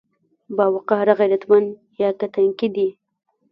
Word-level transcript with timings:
باوقاره، 0.57 1.13
غيرتمن 1.19 1.63
يا 2.01 2.09
که 2.19 2.27
تنکي 2.33 2.67
دي؟ 2.75 2.87